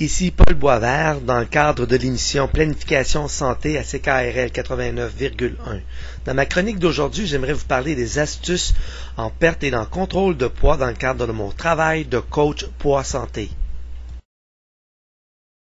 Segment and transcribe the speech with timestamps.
[0.00, 5.80] Ici Paul Boisvert dans le cadre de l'émission Planification Santé à CKRL 89,1.
[6.24, 8.72] Dans ma chronique d'aujourd'hui, j'aimerais vous parler des astuces
[9.18, 12.64] en perte et en contrôle de poids dans le cadre de mon travail de coach
[12.78, 13.50] poids santé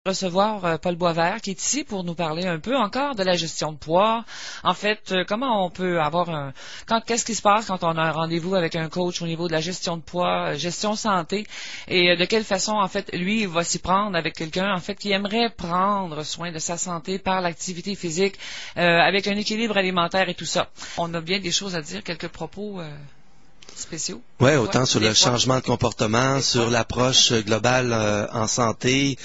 [0.06, 3.34] recevoir euh, Paul Boisvert qui est ici pour nous parler un peu encore de la
[3.34, 4.24] gestion de poids.
[4.62, 6.52] En fait, euh, comment on peut avoir un
[6.86, 9.48] quand qu'est-ce qui se passe quand on a un rendez-vous avec un coach au niveau
[9.48, 11.46] de la gestion de poids, euh, gestion santé
[11.88, 15.12] et de quelle façon en fait lui va s'y prendre avec quelqu'un en fait qui
[15.12, 18.38] aimerait prendre soin de sa santé par l'activité physique
[18.76, 20.68] avec un équilibre alimentaire et tout ça.
[20.98, 22.80] On a bien des choses à dire, quelques propos
[23.76, 24.20] spéciaux?
[24.40, 29.18] Oui, autant sur le changement de comportement, sur l'approche globale euh, en santé.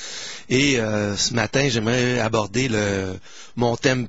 [0.50, 3.18] Et euh, ce matin, j'aimerais aborder le,
[3.56, 4.08] mon thème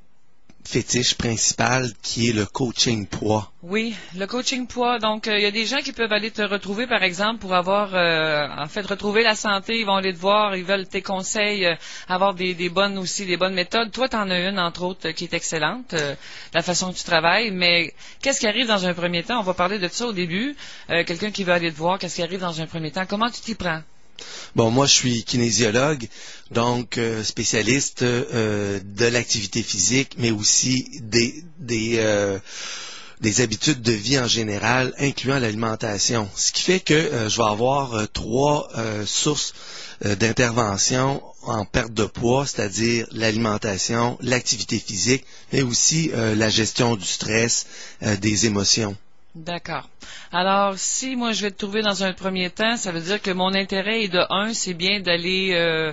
[0.64, 3.52] fétiche principal qui est le coaching poids.
[3.62, 4.98] Oui, le coaching poids.
[4.98, 7.54] Donc, euh, il y a des gens qui peuvent aller te retrouver, par exemple, pour
[7.54, 9.78] avoir, euh, en fait, retrouver la santé.
[9.78, 11.74] Ils vont aller te voir, ils veulent tes conseils, euh,
[12.08, 13.92] avoir des, bonnes aussi, des bonnes méthodes.
[13.92, 15.94] Toi, tu en as une, entre autres, qui est excellente,
[16.54, 17.50] la façon que tu travailles.
[17.50, 19.38] Mais qu'est-ce qui arrive dans un premier temps?
[19.40, 20.56] On va parler de ça au début.
[20.88, 23.06] Quelqu'un qui veut aller te voir, qu'est-ce qui arrive dans un premier temps?
[23.06, 23.82] Comment tu t'y prends?
[24.54, 26.08] Bon, moi, je suis kinésiologue,
[26.50, 32.38] donc euh, spécialiste euh, de l'activité physique, mais aussi euh,
[33.20, 36.28] des, habitudes de vie en général, incluant l'alimentation.
[36.36, 38.68] Ce qui fait que je vais avoir trois
[39.06, 39.54] sources
[40.04, 47.66] d'intervention en perte de poids, c'est-à-dire l'alimentation, l'activité physique, mais aussi la gestion du stress,
[48.20, 48.96] des émotions.
[49.34, 49.88] D'accord.
[50.30, 53.30] Alors, si moi je vais te trouver dans un premier temps, ça veut dire que
[53.30, 55.92] mon intérêt est de un, c'est bien d'aller euh,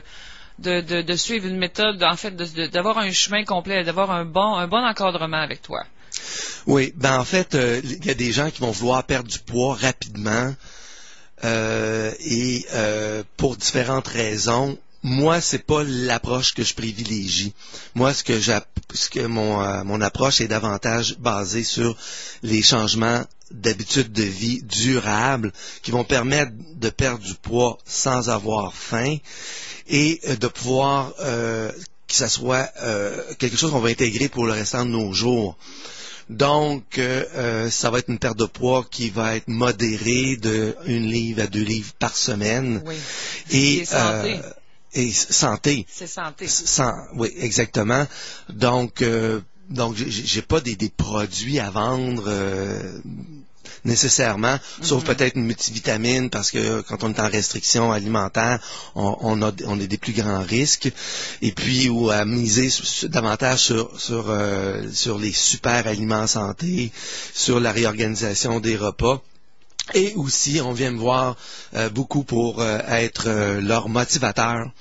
[0.58, 4.86] de, suivre une méthode, en fait, d'avoir un chemin complet, d'avoir un bon, un bon
[4.86, 5.86] encadrement avec toi.
[6.68, 9.40] Oui, ben en fait, euh, il y a des gens qui vont vouloir perdre du
[9.40, 10.54] poids rapidement
[11.46, 12.66] euh, et
[13.38, 17.54] pour différentes raisons moi, c'est pas l'approche que je privilégie.
[17.96, 21.96] Moi, ce que, ce que mon, euh, mon approche est davantage basée sur
[22.44, 25.52] les changements d'habitudes de vie durables
[25.82, 29.18] qui vont permettre de perdre du poids sans avoir faim
[29.88, 31.72] et euh, de pouvoir euh,
[32.08, 32.72] que ça soit
[33.38, 35.56] quelque chose qu'on va intégrer pour le restant de nos jours.
[36.28, 37.00] Donc,
[37.70, 41.48] ça va être une perte de poids qui va être modérée de une livre à
[41.48, 42.82] deux livres par semaine.
[42.84, 42.96] Oui.
[43.52, 44.40] Et et santé.
[44.94, 46.48] C'est santé.
[47.16, 48.08] oui, exactement.
[48.50, 53.00] Donc, euh, donc j'ai pas des, des, produits à vendre euh,
[53.86, 55.06] nécessairement, sauf mm-hmm.
[55.06, 58.60] peut-être une multivitamine parce que quand on est en restriction alimentaire,
[58.96, 60.92] on, on a on a des plus grands risques.
[61.42, 62.70] Et puis ou à miser
[63.04, 66.92] davantage sur sur euh, sur les super aliments santé,
[67.34, 69.22] sur la réorganisation des repas.
[69.94, 71.36] Et aussi, on vient me voir
[71.76, 74.72] euh, beaucoup pour euh, être euh, leur motivateur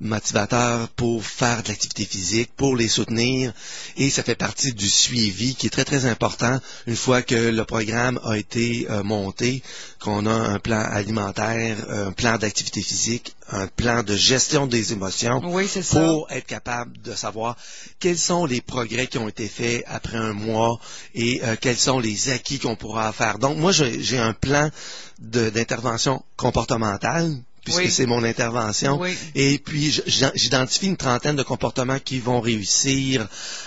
[0.00, 3.52] motivateur pour faire de l'activité physique, pour les soutenir,
[3.96, 7.64] et ça fait partie du suivi qui est très très important une fois que le
[7.64, 9.62] programme a été monté,
[10.00, 15.40] qu'on a un plan alimentaire, un plan d'activité physique, un plan de gestion des émotions
[15.40, 17.56] pour être capable de savoir
[17.98, 20.78] quels sont les progrès qui ont été faits après un mois
[21.14, 23.38] et euh, quels sont les acquis qu'on pourra faire.
[23.38, 24.70] Donc moi j'ai un plan
[25.18, 27.34] d'intervention comportementale
[27.64, 29.00] puisque c'est mon intervention.
[29.34, 33.26] Et puis, j'identifie une trentaine de comportements qui vont réussir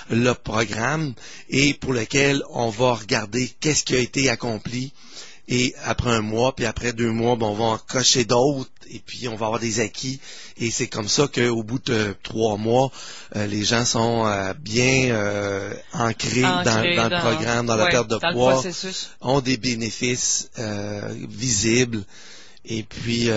[0.09, 1.13] le programme
[1.49, 4.93] et pour lequel on va regarder qu'est-ce qui a été accompli.
[5.49, 9.27] Et après un mois, puis après deux mois, on va en cocher d'autres, et puis
[9.27, 10.19] on va avoir des acquis.
[10.57, 12.91] Et c'est comme ça qu'au bout de trois mois,
[13.35, 18.19] euh, les gens sont euh, bien euh, ancrés, dans, le programme, dans la perte de
[18.31, 18.63] poids,
[19.21, 20.49] ont des bénéfices
[21.27, 22.03] visibles,
[22.65, 23.29] et puis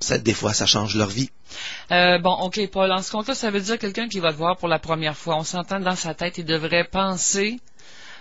[0.00, 1.30] ça, des fois, ça change leur vie.
[1.90, 4.68] bon, OK, Paul, en ce compte-là, ça veut dire quelqu'un qui va te voir pour
[4.68, 5.36] la première fois.
[5.36, 7.58] On s'entend dans sa tête, il devrait penser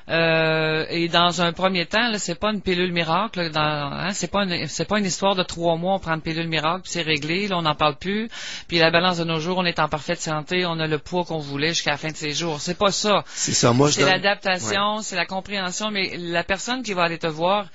[0.08, 3.50] euh, et dans un premier temps, là, c'est pas une pilule miracle.
[3.50, 6.22] Dans, hein, c'est pas une, c'est pas une histoire de trois mois, on prend une
[6.22, 7.48] pilule miracle, puis c'est réglé.
[7.48, 8.30] Là, on n'en parle plus.
[8.68, 11.26] Puis la balance de nos jours, on est en parfaite santé, on a le poids
[11.26, 12.62] qu'on voulait jusqu'à la fin de ses jours.
[12.62, 13.24] C'est pas ça.
[13.28, 13.74] C'est ça.
[13.74, 15.90] Moi, c'est l'adaptation, c'est la compréhension.
[15.90, 17.66] Mais la personne qui va aller te voir,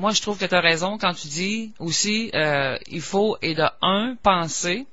[0.00, 3.54] moi, je trouve que tu as raison quand tu dis aussi, euh, il faut et
[3.54, 4.86] de un penser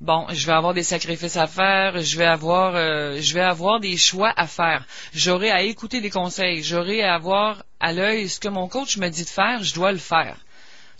[0.00, 3.80] bon, je vais avoir des sacrifices à faire, je vais avoir, euh, je vais avoir
[3.80, 4.84] des choix à faire.
[5.12, 9.08] J'aurai à écouter des conseils, j'aurai à avoir à l'œil ce que mon coach me
[9.08, 10.36] dit de faire, je dois le faire.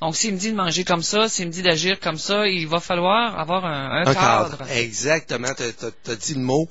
[0.00, 2.68] Donc, s'il me dit de manger comme ça, s'il me dit d'agir comme ça, il
[2.68, 4.58] va falloir avoir un, un Un cadre.
[4.58, 4.70] cadre.
[4.70, 5.48] Exactement.
[5.56, 6.68] Tu as, dit le mot.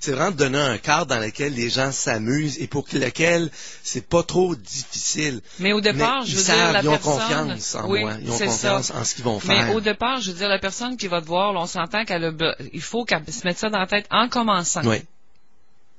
[0.00, 3.50] C'est vraiment de donner un cadre dans lequel les gens s'amusent et pour lequel
[3.82, 5.42] c'est pas trop difficile.
[5.58, 7.12] Mais au départ, Mais je veux savent, dire, la ils ont personne...
[7.18, 8.14] confiance en oui, moi.
[8.22, 8.96] Ils ont confiance ça.
[8.98, 9.74] en ce qu'ils vont Mais faire.
[9.74, 12.24] au départ, je veux dire, la personne qui va te voir, là, on s'entend qu'elle
[12.24, 14.82] a, il faut qu'elle se mette ça dans la tête en commençant.
[14.86, 15.02] Oui.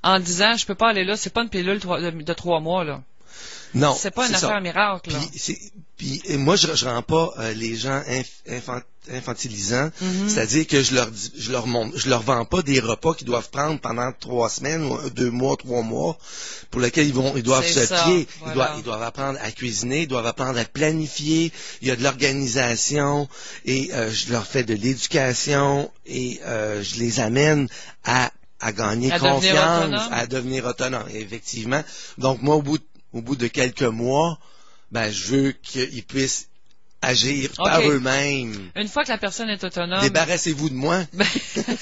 [0.03, 3.01] En disant, je peux pas aller là, c'est pas une pilule de trois mois, là.
[3.73, 3.95] Non.
[3.99, 4.47] c'est pas une ça.
[4.47, 5.19] affaire miracle, là.
[5.33, 8.81] Puis, puis, et moi, je, je rends pas euh, les gens inf- infan-
[9.11, 10.29] infantilisants, Mhm.
[10.29, 13.49] c'est-à-dire que je leur je leur montre, je leur vends pas des repas qu'ils doivent
[13.49, 16.17] prendre pendant trois semaines, ou deux mois, trois mois,
[16.71, 18.27] pour lesquels ils vont, ils doivent se ça, fier.
[18.39, 18.51] voilà.
[18.51, 21.51] Ils doivent, ils doivent apprendre à cuisiner, ils doivent apprendre à planifier.
[21.81, 23.27] Il y a de l'organisation
[23.65, 27.67] et euh, je leur fais de l'éducation et euh, je les amène
[28.03, 28.31] à
[28.63, 31.83] à gagner À confiance, à devenir autonome, effectivement.
[32.19, 34.39] Donc moi, au bout de, au bout de quelques mois,
[34.91, 36.47] ben je veux qu'ils puissent
[37.01, 38.71] agir par eux-mêmes.
[38.75, 41.03] Une fois que la personne est autonome, Débarrassez-vous de moi.
[41.13, 41.25] ben,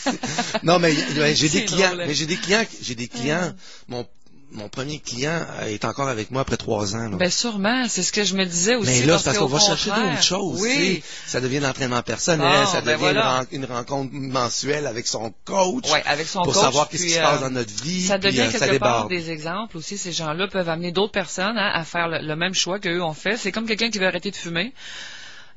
[0.64, 2.08] Non, mais ouais, j'ai C'est des clients, hein.
[2.10, 3.54] j'ai des clients, j'ai des clients.
[3.88, 4.08] Mon
[4.52, 7.10] mon premier client euh, est encore avec moi après trois ans.
[7.10, 7.18] là.
[7.18, 8.90] ben sûrement, c'est ce que je me disais aussi.
[9.02, 10.60] mais là, c'est parce qu'au qu'on va chercher d'autres choses.
[10.62, 11.04] Oui.
[11.28, 13.46] Ça devient de l'entraînement personnel, ça ben devient voilà.
[13.52, 17.04] une, ren- une rencontre mensuelle avec son coach Ouais, avec son pour coach, savoir qu'est-ce
[17.04, 18.06] qui puis, se passe euh, dans notre vie.
[18.06, 19.10] Ça puis, devient euh, ça quelque part déborde.
[19.10, 19.98] des exemples aussi.
[19.98, 23.14] Ces gens-là peuvent amener d'autres personnes hein, à faire le, le même choix qu'eux ont
[23.14, 23.38] fait.
[23.38, 24.74] C'est comme quelqu'un qui veut arrêter de fumer.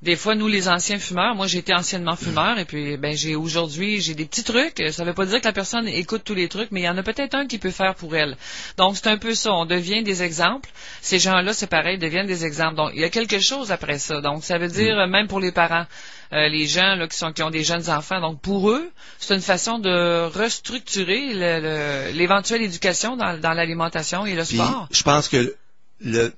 [0.03, 3.37] Des fois, nous, les anciens fumeurs, moi, j'ai été anciennement fumeur, et puis, ben, j'ai
[3.37, 4.83] aujourd'hui, j'ai des petits trucs.
[4.91, 6.99] Ça veut pas dire que la personne écoute tous les trucs, mais il y en
[6.99, 8.37] a peut-être un qui peut faire pour elle.
[8.79, 9.53] Donc, c'est un peu ça.
[9.53, 10.69] On devient des exemples.
[11.03, 12.75] Ces gens-là, c'est pareil, deviennent des exemples.
[12.75, 14.21] Donc, il y a quelque chose après ça.
[14.21, 15.87] Donc, ça veut dire, euh, même pour les parents,
[16.33, 18.21] euh, les gens là, qui, sont, qui ont des jeunes enfants.
[18.21, 18.91] Donc, pour eux,
[19.21, 24.57] c'est une façon de restructurer le- le- l'éventuelle éducation dans, dans l'alimentation et le Puis,
[24.57, 24.89] sport.
[24.91, 25.55] je pense que
[26.01, 26.33] le,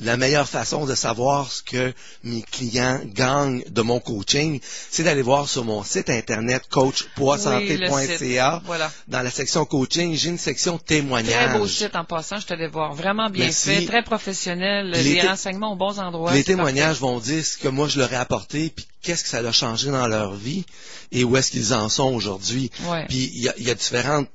[0.00, 1.92] la meilleure façon de savoir ce que
[2.22, 4.60] mes clients gagnent de mon coaching,
[4.90, 8.62] c'est d'aller voir sur mon site internet coachpoisanté.ca.
[8.64, 8.90] Voilà.
[9.08, 11.50] Dans la section coaching, j'ai une section témoignages.
[11.50, 12.94] Très beau site en passant, je te l'ai voir.
[12.94, 13.70] Vraiment bien Merci.
[13.70, 16.32] fait, très professionnel, les, les renseignements aux bons endroits.
[16.32, 19.38] les témoignages vont dire ce que moi je leur ai apporté, puis qu'est-ce que ça
[19.38, 20.64] a changé dans leur vie
[21.12, 22.70] et où est-ce qu'ils en sont aujourd'hui.
[22.86, 23.06] Ouais.
[23.08, 24.28] Puis il y a, il y a différentes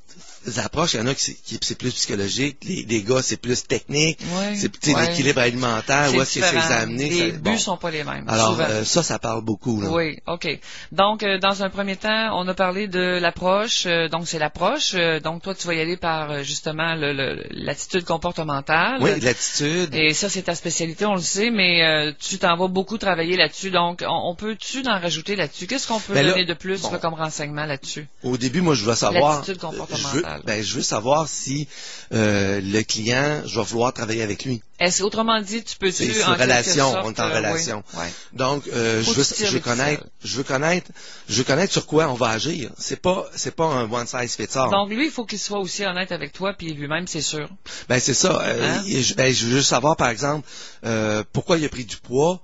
[0.57, 0.93] approches.
[0.93, 4.19] Il y en a qui c'est, plus psychologique, les, les gars c'est plus technique,
[4.55, 7.09] c'est l'équilibre alimentaire, où est-ce que c'est amené.
[7.09, 7.57] Les ça- buts bon.
[7.57, 8.25] sont pas les mêmes.
[8.27, 9.81] Alors euh, ça, ça parle beaucoup.
[9.81, 9.89] Là.
[9.89, 10.47] Oui, OK.
[10.91, 13.85] Donc, euh, dans un premier temps, on a parlé de l'approche.
[13.85, 14.95] euh, donc, c'est l'approche.
[15.23, 19.01] donc, toi, tu vas y aller par, justement, l'attitude comportementale.
[19.01, 19.93] Oui, l'attitude.
[19.93, 23.71] Et ça, c'est ta spécialité, on le sait, mais tu t'en vas beaucoup travailler là-dessus.
[23.71, 25.67] Donc, on, on peut-tu en rajouter là-dessus?
[25.67, 26.89] Qu'est-ce qu'on peut Ben là, donner de plus bon.
[26.99, 28.07] comme renseignement là-dessus?
[28.23, 29.35] Au début, moi, je veux savoir.
[29.37, 30.11] L'attitude comportementale.
[30.11, 31.67] Je veux, ben, je veux savoir si
[32.13, 34.61] euh, le client, je vais vouloir travailler avec lui.
[34.79, 37.83] Est-ce autrement dit, tu peux-tu C'est en relation, sorte, on est en euh, relation.
[37.93, 38.13] oui, ouais.
[38.33, 40.89] Donc, euh, je veux, je veux connaître, je veux connaître,
[41.27, 42.71] je veux connaître sur quoi on va agir.
[42.77, 44.69] C'est pas, c'est pas un one size fits all.
[44.69, 47.49] Donc, lui, il faut qu'il soit aussi honnête avec toi, puis lui-même, c'est sûr.
[47.89, 48.41] Ben c'est ça.
[48.41, 48.83] Euh, Hein?
[49.17, 50.47] ben, je veux juste savoir, par exemple,
[50.85, 52.41] euh, pourquoi il a pris du poids,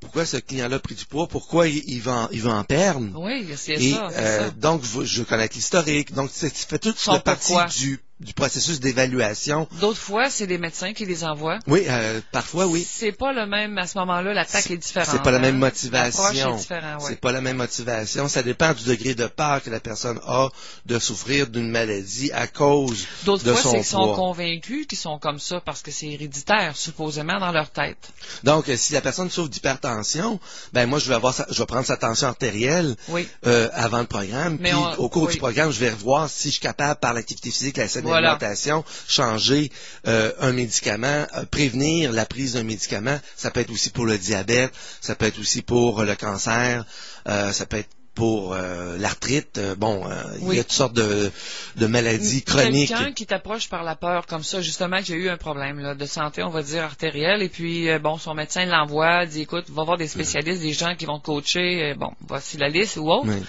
[0.00, 2.64] pourquoi ce client-là a pris du poids, pourquoi il, il va, en, il va en
[2.64, 3.06] perdre?
[3.14, 4.50] Oui, c'est ça, euh, ça.
[4.50, 6.12] donc, je, connaître l'historique.
[6.14, 9.66] Donc, c'est- tu fais toute la partie du, du processus d'évaluation.
[9.80, 11.58] D'autres fois, c'est des médecins qui les envoient.
[11.66, 12.86] Oui, euh, parfois, oui.
[12.88, 15.08] C'est pas le même, à ce moment-là, l'attaque est différente.
[15.10, 15.58] C'est pas la même hein?
[15.58, 16.22] motivation.
[16.22, 17.08] L'approche est différente, ouais.
[17.08, 18.28] C'est pas la même motivation.
[18.28, 20.48] Ça dépend du degré de peur que la personne a
[20.86, 24.16] de souffrir d'une maladie à cause D'autres de fois, son c'est qu'ils sont poids.
[24.16, 27.96] convaincus qu'ils sont comme ça parce que c'est héréditaire, supposément, dans leur tête.
[28.44, 30.38] Donc, euh, si la personne souffre d'hypertension,
[30.74, 33.26] ben moi, je vais avoir, sa- je vais prendre sa tension artérielle Oui.
[33.46, 34.58] euh, avant le programme.
[34.60, 35.32] Mais puis, on- au cours oui.
[35.32, 38.32] du programme, je vais revoir si je suis capable, par l'activité physique, la saine Voilà.
[38.32, 39.70] alimentation, changer
[40.06, 43.18] euh, un médicament, euh, prévenir la prise d'un médicament.
[43.36, 46.84] Ça peut être aussi pour le diabète, ça peut être aussi pour euh, le cancer,
[47.28, 49.56] euh, ça peut être pour euh, l'arthrite.
[49.58, 51.30] Euh, bon, euh, il y a toutes sortes de,
[51.76, 52.88] de maladies chroniques.
[52.88, 55.94] Quelqu'un qui t'approche par la peur comme ça, justement, qui a eu un problème là,
[55.94, 59.84] de santé, on va dire, artériel, et puis, bon, son médecin l'envoie, dit, écoute, va
[59.84, 63.28] voir des spécialistes, des gens qui vont te coacher, bon, voici la liste ou autre.
[63.28, 63.42] Oui.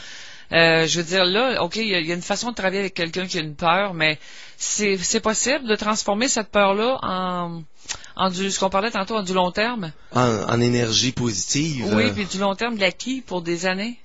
[0.53, 2.93] Euh, je veux dire, là, OK, il y, y a une façon de travailler avec
[2.93, 4.19] quelqu'un qui a une peur, mais
[4.57, 7.63] c'est possible de transformer cette peur-là en,
[8.15, 9.91] en du, ce qu'on parlait tantôt, en du long terme?
[10.13, 11.85] En, en énergie positive.
[11.95, 13.97] Oui, euh, puis du long terme de l'acquis pour des années.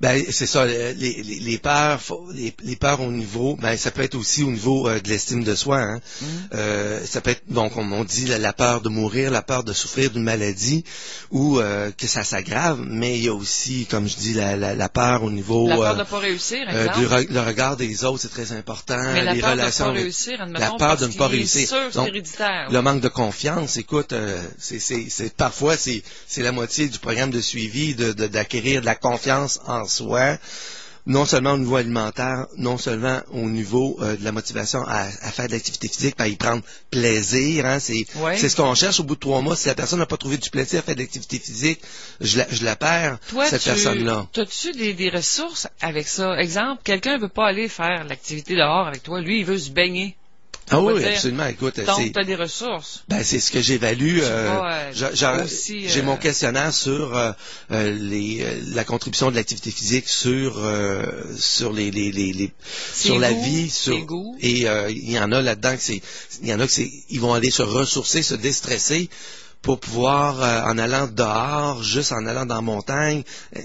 [0.00, 2.00] Ben, c'est ça, les, les, les peurs,
[2.32, 5.44] les, les peurs au niveau, ben, ça peut être aussi au niveau euh, de l'estime
[5.44, 5.78] de soi.
[5.80, 6.00] Hein.
[6.22, 6.28] Mhm.
[6.54, 9.62] Euh, ça peut être, donc, on, on dit la, la peur de mourir, la peur
[9.62, 10.84] de souffrir d'une maladie
[11.30, 11.60] ou
[11.96, 15.22] que ça s'aggrave, mais il y a aussi, comme je dis, la, la, la peur
[15.22, 18.28] au niveau La peur de ne pas réussir, du re- le regard des autres, c'est
[18.30, 19.00] très important.
[19.12, 21.26] mais la les peur relations de ne pas réussir, la peur parce de ne pas
[21.28, 21.68] réussir.
[21.68, 22.68] sûr Donc, héréditaire.
[22.70, 26.02] le manque de confiance, écoute, euh, c'est, parfois c'est,
[26.38, 30.38] la moitié du programme de suivi de, de- d'acquérir de la confiance en soi,
[31.04, 35.32] non seulement au niveau alimentaire, non seulement au niveau euh, de la motivation à, à
[35.32, 37.66] faire de l'activité physique, à y prendre plaisir.
[37.66, 38.36] Hein, c'est, Ouais.
[38.38, 39.56] ce qu'on cherche au bout de trois mois.
[39.56, 41.80] Si la personne n'a pas trouvé du plaisir à faire de l'activité physique,
[42.20, 44.28] je la, je la perds, Toi, cette tu, personne-là.
[44.36, 46.36] As-tu des, des ressources avec ça?
[46.40, 49.20] Exemple, quelqu'un veut pas aller faire l'activité dehors avec toi.
[49.20, 50.16] Lui, il veut se baigner.
[50.70, 51.08] Ah oui, dire.
[51.08, 51.46] absolument.
[51.46, 53.02] Écoute, Donc, c'est, tu as des ressources.
[53.08, 54.20] Ben, c'est ce que j'évalue.
[54.22, 57.32] Euh, euh, J'ai euh, mon questionnaire sur euh,
[57.72, 61.04] euh, les, euh, la contribution de l'activité physique sur euh,
[61.36, 62.52] sur les, les, les,
[63.18, 64.36] la vie, sur goûts.
[64.40, 66.00] et euh, il y en a là-dedans que c'est
[66.42, 66.72] il y en a que
[67.10, 69.10] ils vont aller se ressourcer, se déstresser
[69.60, 73.22] pour pouvoir euh, en allant dehors, juste en allant dans la montagne.
[73.56, 73.60] euh,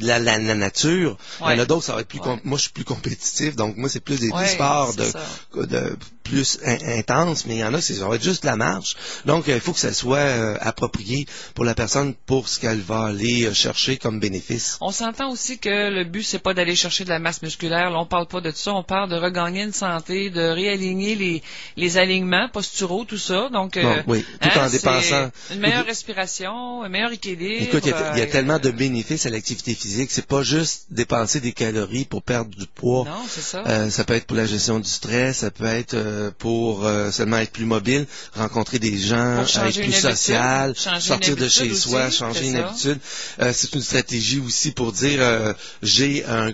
[0.00, 1.16] La, la, la nature.
[1.40, 2.20] Il y en a d'autres, ça va être plus.
[2.20, 2.38] Ouais.
[2.44, 6.98] Moi, je suis plus compétitif, donc moi, c'est plus des, Ouais, sports de plus in-
[6.98, 8.96] intense, mais il y en a, c'est ça va être juste la marche.
[9.26, 12.80] Donc, euh, il faut que ça soit euh, approprié pour la personne pour ce qu'elle
[12.80, 14.78] va aller euh, chercher comme bénéfice.
[14.80, 17.90] On s'entend aussi que le but, c'est pas d'aller chercher de la masse musculaire.
[17.90, 18.72] Là, on parle pas de ça.
[18.72, 21.42] On parle de regagner une santé, de réaligner les,
[21.76, 23.48] les alignements posturaux, tout ça.
[23.52, 25.30] Donc, euh, Bon, oui, tout en c'est dépensant.
[25.52, 27.62] Une meilleure respiration, un meilleur équilibre.
[27.64, 30.10] Écoute, il y a, il y a tellement de bénéfices à l'activité physique.
[30.10, 33.04] C'est pas juste dépenser des calories pour perdre du poids.
[33.04, 33.90] Non, c'est ça.
[33.90, 37.38] Ça peut être pour la gestion du stress, ça peut être euh, pour euh, seulement
[37.38, 42.52] être plus mobile, rencontrer des gens, être plus social, sortir de chez soi, changer une
[42.56, 42.68] ça.
[42.68, 42.98] habitude.
[43.40, 46.52] Euh, c'est une stratégie aussi pour dire j'ai un,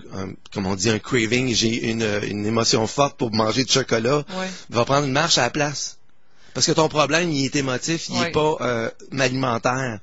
[0.56, 4.18] on dit un craving, j'ai une, une émotion forte pour manger de chocolat.
[4.38, 4.48] Ouais.
[4.70, 5.96] Va prendre une marche à la place.
[6.54, 8.24] Parce que ton problème, il est émotif, il Ouais.
[8.26, 9.98] n'est pas euh, alimentaire.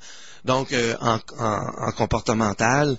[0.46, 2.98] Donc, euh, en, en- en comportemental,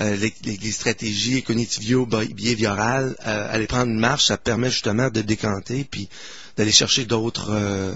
[0.00, 5.84] euh, les, les- stratégies cognitivo-behaviorales, euh, aller prendre une marche, ça permet justement de décanter,
[5.84, 6.08] puis
[6.56, 7.50] d'aller chercher d'autres...
[7.52, 7.94] euh,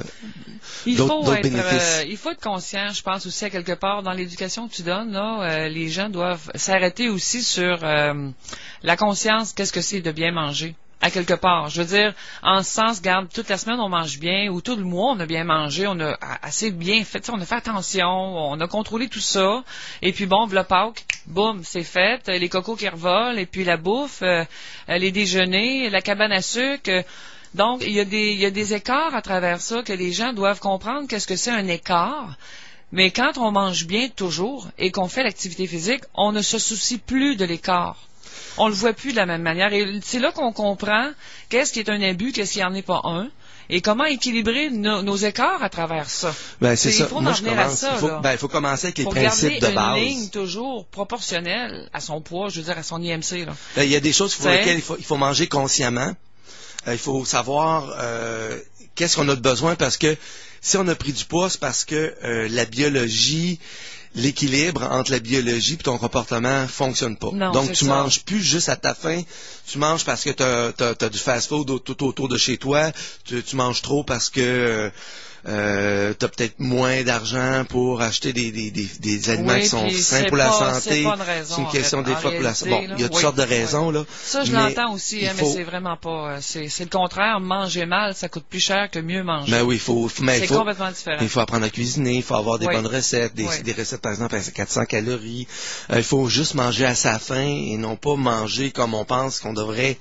[0.87, 2.05] Il faut, être, bénéfices.
[2.09, 5.11] il faut être conscient, je pense aussi à quelque part dans l'éducation que tu donnes,
[5.13, 8.29] là, euh, les gens doivent s'arrêter aussi sur euh,
[8.85, 10.77] la conscience, qu'est-ce que c'est de bien manger.
[11.05, 11.69] À quelque part.
[11.69, 14.77] Je veux dire, en ce sens, garde, toute la semaine on mange bien, ou tout
[14.77, 18.07] le mois on a bien mangé, on a assez bien fait, on a fait attention,
[18.07, 19.65] on a contrôlé tout ça,
[20.01, 23.77] et puis bon, le Pâques, boum, c'est fait, les cocos qui revolent, et puis la
[23.77, 24.45] bouffe, euh,
[24.89, 27.05] les déjeuners, la cabane à sucre,
[27.55, 30.11] donc, il y, a des, il y a des écarts à travers ça que les
[30.11, 32.37] gens doivent comprendre qu'est-ce que c'est un écart.
[32.93, 36.99] Mais quand on mange bien toujours et qu'on fait l'activité physique, on ne se soucie
[36.99, 37.97] plus de l'écart.
[38.59, 39.73] On le voit plus de la même manière.
[39.73, 41.11] Et c'est là qu'on comprend
[41.49, 43.29] qu'est-ce qui est un abus, qu'est-ce qui n'en est pas un,
[43.71, 46.35] et comment équilibrer nos, nos écarts à travers ça.
[46.61, 47.05] ben, c'est ça.
[47.05, 47.79] il faut Moi, en je venir à commence.
[47.79, 48.21] ça, il, faut, là.
[48.23, 49.99] ben, il faut commencer avec les principes de une base.
[49.99, 53.47] ligne toujours proportionnelle à son poids, je veux dire à son IMC.
[53.47, 53.55] Là.
[53.77, 56.13] Ben, il y a des choses pour lesquelles il faut, il faut manger consciemment.
[56.89, 58.59] Euh, il faut savoir euh,
[58.95, 60.17] qu'est-ce qu'on a de besoin parce que
[60.61, 63.59] si on a pris du poids, c'est parce que euh, la biologie,
[64.15, 67.31] l'équilibre entre la biologie et ton comportement fonctionne pas.
[67.33, 69.23] Non, Donc tu manges plus juste à ta faim,
[69.67, 72.93] tu manges parce que tu as, du fast-food tout autour de chez toi,
[73.25, 74.91] tu, tu manges trop parce que
[75.49, 79.67] euh, tu as peut-être moins d'argent pour acheter des, des, des, des aliments Oui, qui
[79.69, 80.81] sont sains pour la santé.
[80.81, 81.07] c'est une
[81.67, 83.23] en question fait, des en fois pour la réalité, Bon, il y a toutes Oui,
[83.23, 83.49] sortes de oui.
[83.49, 84.05] raisons, là.
[84.25, 86.35] Ça, je l'entends aussi, hein, faut- mais c'est vraiment pas.
[86.35, 87.41] euh, C'est le contraire.
[87.41, 89.51] Manger mal, ça coûte plus cher que mieux manger.
[89.51, 91.19] Ben oui, il faut, mais c'est il faut, complètement différent.
[91.21, 94.37] il faut apprendre à cuisiner, il faut avoir des bonnes recettes, des recettes par exemple
[94.37, 95.49] à 400 calories.
[95.91, 99.41] Euh, il faut juste manger à sa faim et non pas manger comme on pense
[99.41, 99.99] qu'on devrait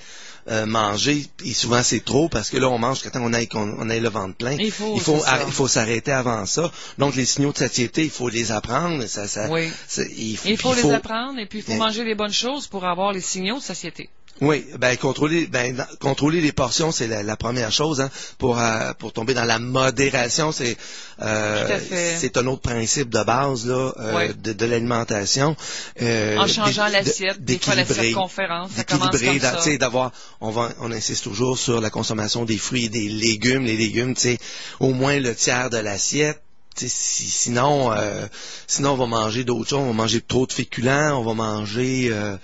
[0.50, 1.26] euh, manger.
[1.46, 4.10] Et souvent c'est trop parce que là on mange quand on qu'on on ait le
[4.10, 4.58] ventre plein.
[4.60, 5.22] Il faut, il faut,
[5.66, 6.72] il s'arrêter avant ça.
[6.98, 9.06] Donc les signaux de satiété, il faut les apprendre.
[9.08, 9.70] Ça, ça, Oui.
[10.18, 12.86] il faut, Il faut les apprendre et puis il faut manger les bonnes choses pour
[12.86, 14.10] avoir les signaux de satiété.
[14.42, 18.02] Oui, ben contrôler, ben contrôler les portions, c'est la, la première chose.
[18.02, 20.76] Hein, pour euh, pour tomber dans la modération, c'est
[21.22, 21.80] euh,
[22.18, 24.34] c'est un autre principe de base là euh, Oui.
[24.42, 25.56] de, de l'alimentation.
[26.02, 29.78] Euh, en changeant l'assiette, de- des fois la circonférence, ça commence comme ça.
[29.78, 33.66] d'avoir, on va, on insiste toujours sur la consommation des fruits et des légumes.
[33.66, 34.38] Les légumes, tu sais,
[34.80, 36.42] au moins le tiers de l'assiette.
[36.76, 38.26] Si- sinon, euh,
[38.66, 39.80] sinon on va manger d'autres choses.
[39.80, 42.38] On va manger trop de féculents, on va manger euh,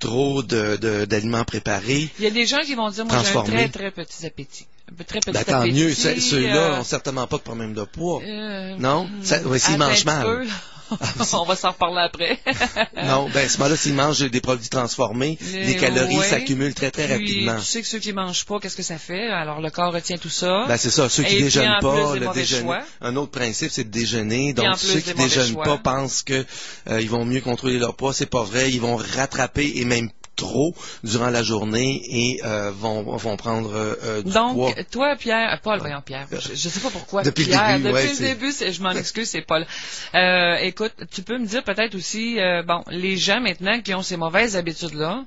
[0.00, 2.08] trop de- de- d'aliments préparés.
[2.18, 4.66] Il y a des gens qui vont dire, moi j'ai un très très petit appétit.
[5.06, 5.78] Très petit Ben, tant appétit.
[5.84, 5.94] mieux.
[5.94, 8.20] Ce- Ceux-là euh, n'ont certainement pas de problème de poids.
[8.26, 9.08] euh, Non?
[9.22, 10.24] Ça- ouais, s'ils mangent mal.
[10.26, 10.46] peu.
[11.32, 12.38] On va s'en reparler après.
[13.04, 16.28] non, ben, à ce moment-là, s'ils mangent des produits transformés, Les- les calories ouais.
[16.28, 17.12] s'accumulent très, très Puis,
[17.44, 17.58] rapidement.
[17.58, 19.28] Tu sais que ceux qui mangent pas, qu'est-ce que ça fait?
[19.28, 20.64] Alors, le corps retient tout ça.
[20.68, 21.08] Ben, c'est ça.
[21.08, 22.62] Ceux qui déjeunent en pas, le déjeuner.
[22.62, 22.80] choix.
[23.00, 24.52] Un autre principe, c'est de déjeuner.
[24.52, 25.64] Donc, plus, ceux qui déjeunent choix.
[25.64, 26.44] pas pensent que
[26.88, 28.12] euh, ils vont mieux contrôler leur poids.
[28.12, 28.70] C'est pas vrai.
[28.70, 34.22] Ils vont rattraper et même trop durant la journée et euh, vont, vont prendre euh,
[34.22, 34.72] du Donc, poids.
[34.90, 37.22] toi, Pierre, euh, Paul, voyons, Pierre, je, je sais pas pourquoi.
[37.22, 39.66] Depuis le Pierre, début, depuis ouais, le début, je m'en excuse, c'est Paul.
[40.14, 44.02] Euh, écoute, tu peux me dire peut-être aussi, euh, bon, les gens maintenant qui ont
[44.02, 45.24] ces mauvaises habitudes-là,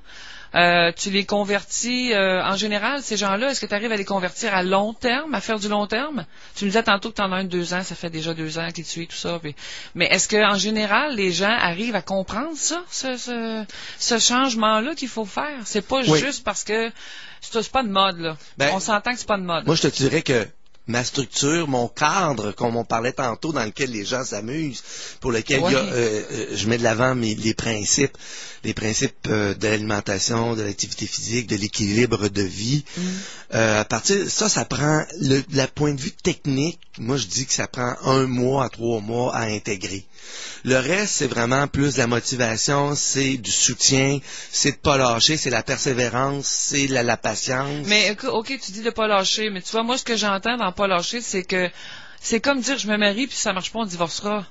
[0.54, 4.04] euh, tu les convertis, euh, en général, ces gens-là, est-ce que tu arrives à les
[4.04, 6.26] convertir à long terme, à faire du long terme?
[6.54, 8.34] Tu me disais tantôt que tu en as un de deux ans, ça fait déjà
[8.34, 9.38] deux ans qu'ils te suivent, tout ça.
[9.42, 9.54] puis-
[9.94, 13.64] mais est-ce que en général, les gens arrivent à comprendre ça, ce, ce,
[13.98, 15.58] ce changement-là qu'il faut faire?
[15.64, 16.18] C'est pas Oui.
[16.20, 16.90] juste parce que
[17.40, 18.36] c'est c'est pas de mode, là.
[18.56, 19.66] Ben, On s'entend que c'est pas de mode.
[19.66, 20.46] Moi, je te dirais que
[20.86, 24.82] ma structure, mon cadre, comme on parlait tantôt, dans lequel les gens s'amusent,
[25.20, 28.16] pour lequel il y a, euh, euh, je mets de l'avant mes, les principes,
[28.64, 32.84] les principes euh, de l'alimentation, de l'activité physique, de l'équilibre de vie.
[32.96, 33.02] Mm.
[33.54, 36.80] Euh, à partir ça, ça prend le, la point de vue technique.
[36.98, 40.04] Moi, je dis que ça prend un mois à trois mois à intégrer.
[40.64, 44.18] Le reste, c'est vraiment plus de la motivation, c'est du soutien,
[44.50, 47.86] c'est de pas lâcher, c'est la persévérance, c'est la, la patience.
[47.86, 50.72] Mais ok, tu dis de pas lâcher, mais tu vois, moi, ce que j'entends dans
[50.72, 51.68] pas lâcher, c'est que
[52.20, 54.46] c'est comme dire je me marie puis ça marche pas, on divorcera.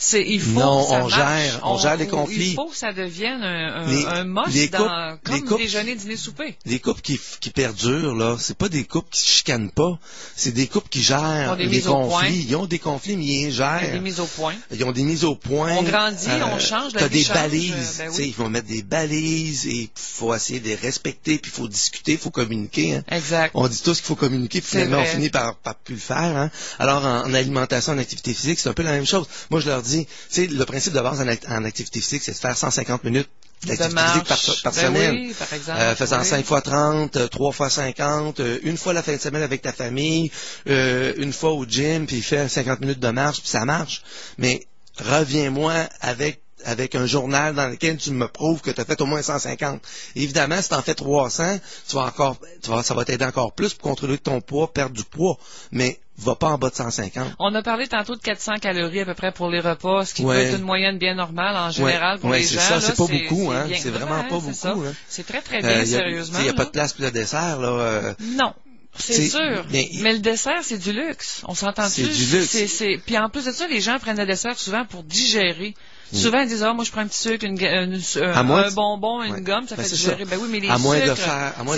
[0.00, 1.14] C'est il faut Non, que ça on marche.
[1.14, 2.50] gère, on gère les conflits.
[2.50, 5.62] Il faut que ça devienne un, un, Les- un must les dans, comme les couples-
[5.62, 6.56] déjeuner, dîner, souper.
[6.66, 9.98] Les couples qui, qui perdurent, là, c'est pas des couples qui se chicanent pas.
[10.36, 12.44] C'est des couples qui Ils ont gèrent les conflits.
[12.48, 13.92] Ils ont des conflits, mais ils les Il y a gèrent.
[13.92, 14.54] des mises au point.
[14.70, 15.72] Ils ont des mises au point.
[15.76, 17.72] On grandit, on change, la T'as des change, balises.
[18.00, 18.24] euh, ben oui.
[18.28, 21.66] Ils vont mettre des balises et il faut essayer de les respecter, puis il faut
[21.66, 22.94] discuter, il faut communiquer.
[22.94, 23.04] hein.
[23.10, 23.50] Exact.
[23.54, 26.18] On dit tous qu'il faut communiquer, puis finalement on finit par, par plus le faire.
[26.36, 26.50] Hein.
[26.78, 29.26] Alors en, en alimentation, en activité physique, c'est un peu la même chose.
[29.50, 29.87] Moi, je leur dis,
[30.32, 33.28] tu le principe de base en, act- en activité physique, c'est de faire 150 minutes
[33.66, 35.14] d'activité physique par, Ben semaine.
[35.14, 35.78] oui, par exemple.
[35.80, 36.24] Euh, faisant Oui.
[36.26, 39.62] 5 fois 30, euh, 3 fois 50, euh, une fois la fin de semaine avec
[39.62, 40.30] ta famille,
[40.68, 44.02] euh, une fois au gym, puis fais 50 minutes de marche, puis ça marche.
[44.38, 44.66] Mais
[44.98, 49.06] reviens-moi avec avec un journal dans lequel tu me prouves que tu as fait au
[49.06, 49.80] moins 150.
[50.16, 53.52] Évidemment, si tu en fais 300, tu vas encore, tu vas, ça va t'aider encore
[53.52, 55.38] plus pour contrôler ton poids, perdre du poids.
[55.70, 57.34] Mais va pas en bas de 150.
[57.38, 60.24] On a parlé tantôt de 400 calories à peu près pour les repas, ce qui
[60.24, 60.34] Ouais.
[60.34, 62.60] peut être une moyenne bien normale en général pour ouais, les c'est gens.
[62.60, 63.66] ça, là, c'est pas beaucoup, hein.
[63.76, 64.52] C'est vraiment pas c'est beaucoup,
[64.84, 64.92] ça.
[65.08, 66.38] C'est très très Euh, bien, sérieusement.
[66.40, 67.68] Il n'y a pas de place pour le dessert, là.
[67.68, 68.52] euh, Non.
[69.00, 69.64] C'est C'est- sûr.
[69.70, 71.42] mais- Mais, le dessert, c'est du luxe.
[71.46, 72.02] On s'entend-tu?
[72.04, 72.48] C'est du luxe.
[72.50, 75.74] C'est- c'est- Puis en plus de ça, les gens prennent le dessert souvent pour digérer.
[76.12, 79.40] Souvent, ils disent, ah, moi, je prends un petit sucre, une, un, bonbon, une Ouais.
[79.42, 80.24] gomme, ça Ben, fait digérer.
[80.24, 81.04] Ben oui, mais les À sucres, c'est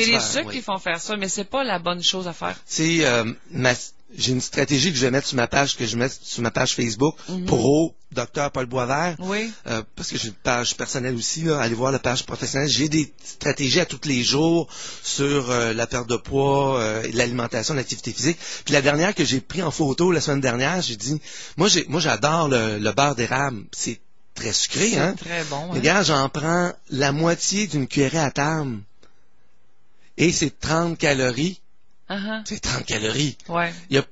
[0.07, 0.57] les faire, sucres oui.
[0.57, 2.57] qui font faire ça, mais c'est pas la bonne chose à faire.
[2.67, 3.75] C'est euh, ma-
[4.17, 6.51] j'ai une stratégie que je vais mettre sur ma page que je mets sur ma
[6.51, 7.45] page Facebook Mhm.
[7.47, 9.53] pro Docteur Paul Boisvert Oui.
[9.69, 12.89] euh, parce que j'ai une page personnelle aussi là, allez voir la page professionnelle j'ai
[12.89, 14.67] des stratégies à tous les jours
[15.05, 19.41] sur euh, la perte de poids euh, l'alimentation l'activité physique puis la dernière que j'ai
[19.41, 21.21] pris en photo la semaine dernière j'ai dit
[21.57, 24.01] moi j'ai moi j'adore le, le beurre d'érable c'est
[24.35, 25.15] très sucré hein?
[25.15, 25.73] très bon.
[25.73, 25.83] les hein?
[25.83, 28.81] gars, j'en prends la moitié d'une cuillerée à table.
[30.17, 31.61] Et c'est 30 calories.
[32.09, 32.43] Ah, ah.
[32.45, 33.39] C'est 30 calories.
[33.49, 33.73] Ouais.
[33.89, 34.05] Il y a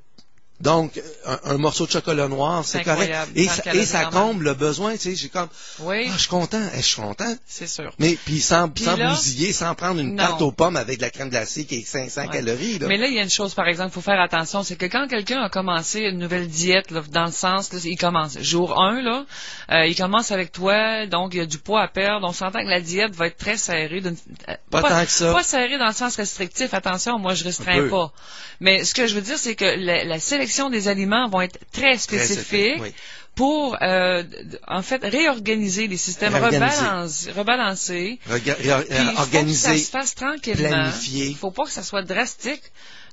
[0.60, 3.14] donc un, un morceau de chocolat noir, c'est correct.
[3.36, 5.48] Et 30 ça, et comble le besoin, tu sais, j'ai comme
[5.80, 7.32] Oui, ah, je suis content, eh, je suis content.
[7.46, 7.92] c'est sûr.
[7.98, 10.24] Mais puis sans, Puis sans là- bousiller, sans prendre une Non.
[10.24, 12.28] tarte aux pommes avec de la crème glacée qui est 500 Ouais.
[12.28, 12.88] calories là.
[12.88, 15.06] Mais là, il y a une chose, par exemple, faut faire attention, c'est que quand
[15.08, 19.00] quelqu'un a commencé une nouvelle diète, là, dans le sens, là, il commence jour 1,
[19.02, 19.26] là,
[19.70, 22.26] euh, il commence avec toi, donc il y a du poids à perdre.
[22.28, 24.02] On s'entend que la diète va être très serrée.
[24.04, 25.32] euh, Pas tant que ça.
[25.32, 28.12] Pas serrée dans le sens restrictif, attention, moi je Un restreins pas.
[28.60, 31.58] Mais ce que je veux dire, c'est que la, la sélection des aliments vont être
[31.72, 32.92] très spécifiques oui.
[33.34, 34.22] pour, euh,
[34.66, 36.66] en fait, réorganiser les systèmes, Réorganiser.
[36.82, 38.18] rebalance- rebalancer.
[38.28, 39.78] Rega- Puis, euh, il faut que ça organiser.
[39.78, 40.68] se fasse tranquillement.
[40.68, 41.26] planifier.
[41.26, 42.62] Il faut pas que ça soit drastique.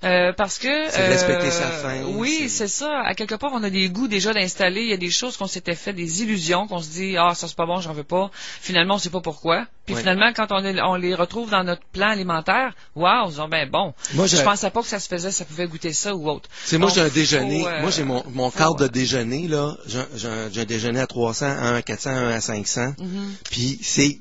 [0.06, 3.02] Euh, parce que C'est respecter sa faim, Oui, c'est- ça.
[3.04, 4.82] À quelque part, on a des goûts déjà d'installer.
[4.84, 7.48] Il y a des choses qu'on s'était fait, des illusions qu'on se dit ah ça
[7.48, 8.30] c'est pas bon, j'en veux pas.
[8.34, 9.66] Finalement, on sait pas pourquoi.
[9.86, 10.02] Puis Oui.
[10.02, 13.70] finalement, quand on, est- on les retrouve dans notre plan alimentaire, waouh, ils ont ben
[13.70, 13.94] bon.
[14.14, 16.50] Moi, je j'ai- pensais pas que ça se faisait, ça pouvait goûter ça ou autre.
[16.66, 17.66] C'est moi j'ai un faut, déjeuner.
[17.68, 19.76] euh, moi j'ai mon, mon faut, cadre de euh, déjeuner là.
[19.88, 22.94] J'ai un- déjeuner à 300, un à 400, un à 500.
[23.00, 23.34] mhm.
[23.50, 24.20] Puis c'est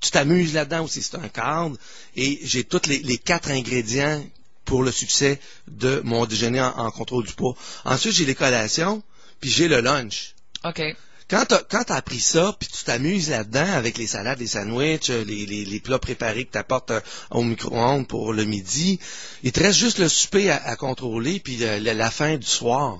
[0.00, 1.76] tu t'amuses là-dedans aussi, c'est un cadre
[2.14, 4.22] et j'ai tous les, les quatre ingrédients
[4.68, 7.54] pour le succès de mon déjeuner en, en contrôle du poids.
[7.86, 9.02] Ensuite, j'ai les collations,
[9.40, 10.34] puis j'ai le lunch.
[10.64, 10.82] OK.
[11.30, 15.10] Quand t'as, quand t'as appris ça, puis tu t'amuses là-dedans avec les salades, les sandwichs,
[15.10, 17.00] euh, les, les, les plats préparés que t'apportes euh,
[17.30, 18.98] au micro-ondes pour le midi,
[19.42, 22.98] il te reste juste le souper à, à contrôler, puis la, la fin du soir.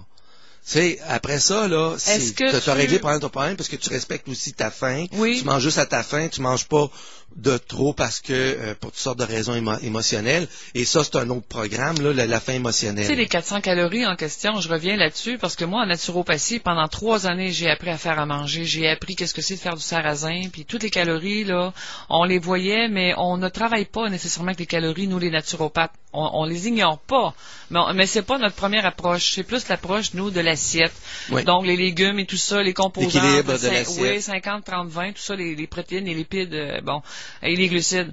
[0.63, 3.77] sais, après ça, là, Est-ce que tu as tu- réglé pendant ton problème parce que
[3.77, 5.07] tu respectes aussi ta faim.
[5.13, 5.39] Oui.
[5.41, 6.91] Tu manges juste à ta faim, tu manges pas
[7.37, 10.49] de trop parce que euh, pour toutes sortes de raisons émo- émotionnelles.
[10.75, 13.05] Et ça, c'est un autre programme, là, la, la faim émotionnelle.
[13.07, 16.59] Tu sais, les 400 calories en question, je reviens là-dessus parce que moi, en naturopathie,
[16.59, 18.65] pendant trois années, j'ai appris à faire à manger.
[18.65, 20.43] J'ai appris qu'est-ce que c'est de faire du sarrasin.
[20.53, 21.73] Puis toutes les calories, là,
[22.09, 25.93] on les voyait, mais on ne travaille pas nécessairement avec les calories, nous, les naturopathes.
[26.15, 27.35] On, on les ignore pas.
[27.71, 29.33] Mais, on- mais c'est pas notre première approche.
[29.35, 30.93] C'est plus l'approche, nous, de l'assiette.
[31.31, 31.45] Oui.
[31.45, 33.07] Donc, les légumes et tout ça, les composants.
[33.23, 34.15] L'équilibre de l'assiette.
[34.17, 37.03] Oui, 50, 30, 20, tout ça, les, les protéines, les lipides, euh, bon,
[37.43, 38.13] et les glucides.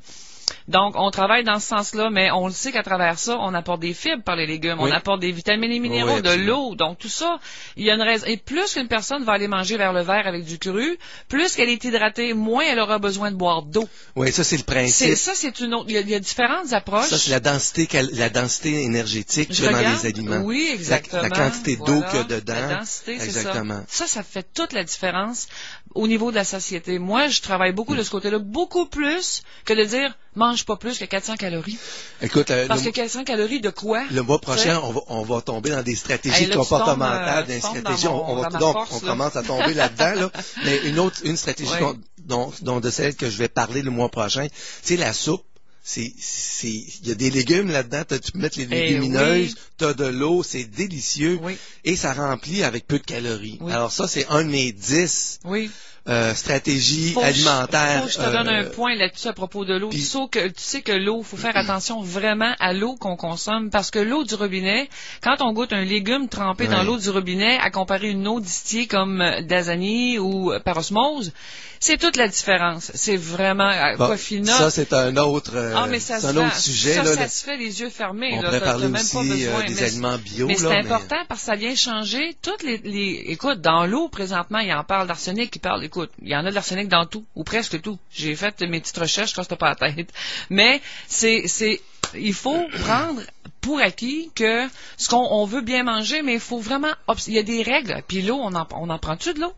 [0.68, 3.82] Donc, on travaille dans ce sens-là, mais on le sait qu'à travers ça, on apporte
[3.82, 4.90] des fibres par les légumes, Oui.
[4.92, 6.76] on apporte des vitamines et minéraux, Oui, de l'eau.
[6.76, 7.40] Donc, tout ça,
[7.78, 8.26] il y a une raison.
[8.28, 10.98] Et plus qu'une personne va aller manger vers le verre avec du cru,
[11.30, 13.88] plus qu'elle est hydratée, moins elle aura besoin de boire d'eau.
[14.16, 15.16] Oui, ça, c'est le principe.
[15.16, 15.86] ça, c'est une autre.
[15.88, 17.10] Il y a, il y a différentes approches.
[17.10, 19.98] Ça, c'est la densité, cal- la densité énergétique Je dans regarde.
[20.04, 20.42] les aliments.
[20.44, 21.22] Oui, La- exactement.
[21.24, 22.08] La, quantité d'eau Voilà.
[22.10, 22.54] qu'il y a dedans.
[22.54, 23.40] La densité, c'est ça.
[23.40, 23.84] Exactement.
[23.88, 25.48] Ça, ça fait toute la différence
[25.96, 27.00] au niveau de la satiété.
[27.00, 30.98] Moi, je travaille beaucoup de ce côté-là, beaucoup plus que de dire mange pas plus
[31.00, 31.78] que 400 calories.
[32.22, 34.04] Écoute, euh, Parce le, que 400 calories de quoi?
[34.12, 37.44] le mois prochain, on va, on va tomber dans des stratégies Hey, là, tu comportementales,
[37.44, 38.08] euh, des stratégies.
[38.08, 39.12] on, va donc, force, on là.
[39.12, 40.32] commence à tomber là-dedans, là.
[40.66, 41.94] Mais une autre, une stratégie Ouais.
[42.26, 44.48] dont, dont de celle que je vais parler le mois prochain,
[44.84, 45.44] c'est la soupe.
[45.88, 49.50] C'est, c'est, il y a des légumes là-dedans, t'as- tu peux mettre les Eh légumineuses,
[49.54, 49.56] oui.
[49.78, 51.38] t'as de l'eau, c'est délicieux.
[51.44, 51.58] Oui.
[51.84, 53.60] Et ça remplit avec peu de calories.
[53.62, 53.72] Oui.
[53.72, 55.70] Alors ça, c'est un de mes dix Oui.
[56.08, 58.02] Euh, stratégies Faut alimentaires.
[58.02, 59.90] Faut que je te donne euh, un point là-dessus à propos de l'eau.
[59.90, 63.16] Tu, puis- sais que, tu sais que l'eau, faut faire attention vraiment à l'eau qu'on
[63.16, 64.90] consomme parce que l'eau du robinet,
[65.24, 68.88] quand on goûte un légume trempé dans l'eau du robinet à comparer une eau distillée
[68.88, 71.32] comme euh, Dasani ou euh, par osmose,
[71.80, 72.92] c'est toute la différence.
[72.96, 74.54] C'est vraiment euh, bon, Aquafina.
[74.54, 76.94] ça, c'est un autre, euh, ah, mais ça un autre fait- sujet.
[76.94, 78.30] Ça, là, ça se fait les yeux fermés.
[78.34, 78.48] on là.
[78.48, 79.66] pourrait parler même aussi pas besoin.
[79.66, 80.48] des Mais- aliments bio.
[80.48, 84.60] mais c'est important parce que ça vient changer toutes les, les- écoute dans l'eau présentement
[84.60, 87.26] il en parle d'arsenic il parle écoute il y en a de l'arsenic dans tout
[87.36, 87.98] ou presque tout.
[88.12, 90.12] J'ai fait mes petites recherches quand c'était pas à la tête.
[90.50, 91.82] Mais c'est c'est
[92.14, 93.22] il faut prendre
[93.62, 96.94] pour acquis que ce qu'on on veut bien manger mais il faut vraiment
[97.28, 98.02] il y a des règles.
[98.08, 99.54] Puis l'eau on en on en prend tu de l'eau?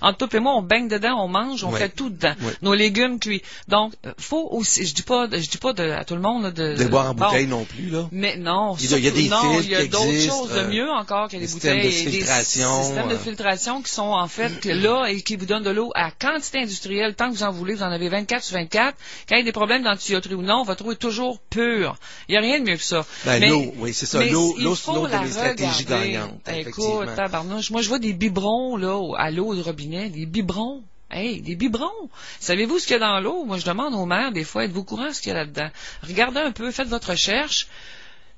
[0.00, 1.78] Entre toi et moi, on baigne dedans, on mange, on Ouais.
[1.80, 2.34] fait tout dedans.
[2.42, 2.52] Ouais.
[2.62, 3.42] Nos légumes cuits.
[3.68, 6.42] Donc, euh, faut aussi, je dis pas, je dis pas de- à tout le monde
[6.44, 8.08] là, de, de boire en bouteille non plus, là.
[8.12, 10.58] mais non, Il y a- y a des non, il y a d'autres choses de
[10.58, 11.86] euh, mieux encore que les de bouteilles.
[11.86, 13.18] et filtration, Des systèmes de euh.
[13.18, 17.14] filtration qui sont en fait là et qui vous donnent de l'eau à quantité industrielle.
[17.14, 18.96] Tant que vous en voulez, vous en avez 24 sur 24.
[19.28, 21.96] Quand il y a des problèmes dans tuyauterie ou non, votre eau est toujours pure.
[22.28, 23.04] Il n'y a rien de mieux que ça.
[23.24, 24.22] Ben, l'eau, oui, c'est ça.
[24.24, 26.12] L'eau, l'eau, c'est la de mes stratégies regarder.
[26.12, 26.40] gagnantes.
[26.66, 30.84] Écoute, tabarnouche, moi je vois des biberons là à l'eau du robinet, des biberons.
[31.10, 32.10] Hey, des biberons.
[32.40, 33.44] Savez-vous ce qu'il y a dans l'eau?
[33.44, 35.70] Moi, je demande aux mères, des fois, êtes-vous courant ce qu'il y a là-dedans?
[36.02, 37.68] Regardez un peu, faites votre recherche.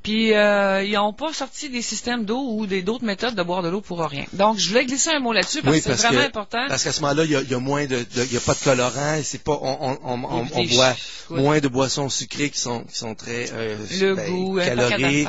[0.02, 3.62] Puis, euh, ils n'ont pas sorti des systèmes d'eau ou des d'autres méthodes de boire
[3.62, 4.24] de l'eau pour rien.
[4.32, 6.64] Donc, je voulais glisser un mot là-dessus parce Oui, que c'est vraiment que- important.
[6.68, 8.40] Parce qu'à ce moment-là, il y a, il y a moins de, il y a
[8.40, 10.18] pas de colorant, c'est pas, on, on,
[10.64, 10.94] boit
[11.30, 15.28] moins de boissons sucrées qui sont, qui sont très, euh, Le ben, goût, paquet caloriques,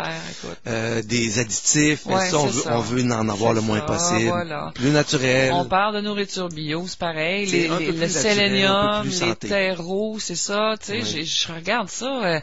[0.67, 2.77] euh, des additifs, Ouais, ça, on veut, ça.
[2.77, 4.29] on veut en avoir le moins ça, possible.
[4.29, 4.71] voilà.
[4.75, 5.51] Plus naturel.
[5.51, 7.47] On parle de nourriture bio, c'est pareil.
[7.47, 10.75] Les, les- le naturel, sélénium, les terreaux, c'est ça.
[10.79, 11.25] Tu sais, Oui.
[11.25, 12.05] je regarde ça.
[12.23, 12.39] euh,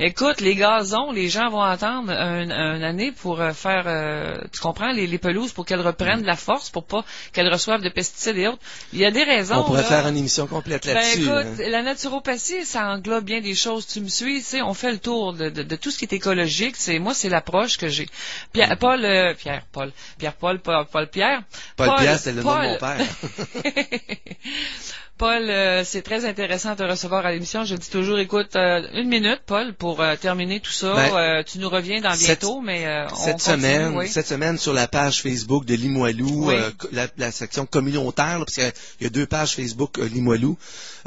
[0.00, 4.60] écoute, les gazons, les gens vont attendre un, un année pour euh, faire, euh, tu
[4.60, 7.88] comprends, les, les pelouses pour qu'elles reprennent de la force, pour pas qu'elles reçoivent de
[7.88, 8.60] pesticides et autres.
[8.92, 9.56] Il y a des raisons.
[9.56, 9.88] on pourrait là.
[9.88, 11.22] faire une émission complète Ben là-dessus.
[11.22, 11.70] écoute, hein.
[11.70, 13.86] la naturopathie, ça englobe bien des choses.
[13.86, 16.04] Tu me suis, tu sais, on fait le tour de, de, de tout ce qui
[16.04, 16.76] est écologique.
[16.76, 18.08] C'est moi, c'est l'approche que j'ai.
[18.52, 21.42] Pierre, Paul, euh, Pierre, Paul, Pierre, Paul, Paul, Paul Pierre.
[21.76, 22.98] Paul Pierre, c'est le nom de mon père.
[25.18, 27.64] Paul, euh, c'est très intéressant de te recevoir à l'émission.
[27.64, 30.94] Je dis toujours, écoute, euh, une minute, Paul, pour euh, terminer tout ça.
[30.94, 34.08] Ben, Euh, tu nous reviens dans cette- bientôt, mais euh, on cette continue, semaine, oui.
[34.08, 36.54] cette semaine sur la page Facebook de Limoilou, Oui.
[36.56, 39.54] euh, la, la section communautaire, là, parce qu'il y a- il y a deux pages
[39.56, 40.56] Facebook Limoilou,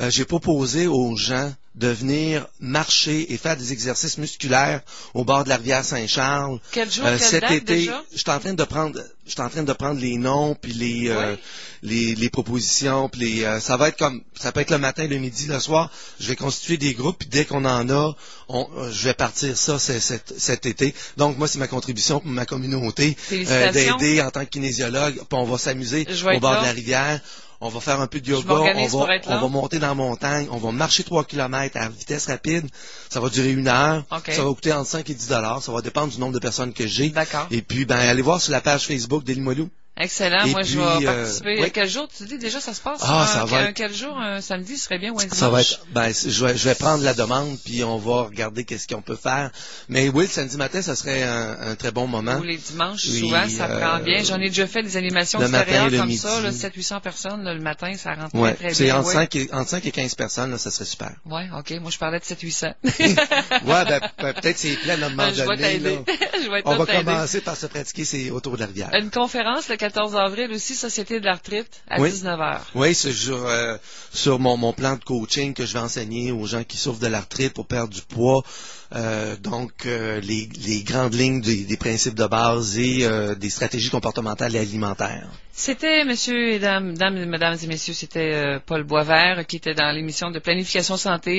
[0.01, 4.81] euh, j'ai proposé aux gens de venir marcher et faire des exercices musculaires
[5.13, 6.59] au bord de la rivière Saint-Charles.
[6.71, 8.03] Quel jour, Euh, quelle cet date été, déjà?
[8.11, 10.73] je suis en train de prendre, je suis en train de prendre les noms puis
[10.73, 11.39] les, euh, Oui.
[11.83, 15.07] les, les propositions puis les, euh, ça va être comme, ça peut être le matin,
[15.07, 15.89] le midi, le soir.
[16.19, 18.15] Je vais constituer des groupes puis dès qu'on en a,
[18.49, 20.93] on, euh, je vais partir ça c'est- cet, cet été.
[21.15, 25.15] Donc moi c'est ma contribution pour ma communauté euh, d'aider en tant que kinésiologue.
[25.15, 26.05] Puis on va s'amuser
[26.35, 26.59] au bord là.
[26.59, 27.21] de la rivière.
[27.63, 30.47] On va faire un peu de yoga, on va, on va monter dans la montagne,
[30.51, 32.67] on va marcher 3 km à vitesse rapide.
[33.07, 34.03] Ça va durer une heure.
[34.09, 35.61] Ça va coûter entre 5 et 10 dollars.
[35.61, 37.09] Ça va dépendre du nombre de personnes que j'ai.
[37.09, 37.47] D'accord.
[37.51, 39.69] Et puis, ben, allez voir sur la page Facebook de Limoilou.
[40.01, 40.45] Excellent.
[40.45, 41.61] Et Moi, je puis, vais euh, participer.
[41.61, 41.71] oui.
[41.73, 42.37] Quel jour, tu dis?
[42.37, 43.01] Déjà, ça se passe?
[43.03, 44.17] Ah, Un- ça va quel, être- quel jour?
[44.17, 45.37] Un samedi serait bien ou un dimanche?
[45.37, 48.63] Ça va être, ben, je vais, je vais prendre la demande puis on va regarder
[48.63, 49.51] qu'est-ce qu'on peut faire.
[49.89, 52.37] Mais oui, le samedi matin, ça serait un, un très bon moment.
[52.37, 54.23] Ou les dimanches, souvent, ça euh, prend bien.
[54.23, 56.17] J'en ai déjà fait des animations le matin le comme midi.
[56.19, 58.97] ça, là, 700-800 personnes là, le matin, ça rentre Ouais, très, très c'est bien.
[58.97, 59.13] entre, ouais.
[59.13, 61.11] 5 et, entre 5 et 15 personnes, là, ça serait super.
[61.25, 61.71] Ouais, ok.
[61.81, 62.73] Moi, je parlais de 700-800.
[62.83, 65.89] ouais, ben, ben, peut-être c'est plein à un moment je vais là.
[66.33, 68.89] je On va commencer par se pratiquer c'est autour de la rivière.
[68.93, 72.09] Une conférence le 14 avril aussi, Société de l'arthrite, à Oui.
[72.09, 72.59] 19h.
[72.75, 73.77] Oui, c'est sur, euh,
[74.13, 77.07] sur mon, mon plan de coaching que je vais enseigner aux gens qui souffrent de
[77.07, 78.43] l'arthrite pour perdre du poids.
[78.93, 83.89] Euh, donc, euh, les, les grandes lignes des, des principes de base et des stratégies
[83.89, 85.27] comportementales et alimentaires.
[85.53, 90.31] C'était, monsieur et dames, dames, mesdames et messieurs, c'était Paul Boisvert qui était dans l'émission
[90.31, 91.37] de planification santé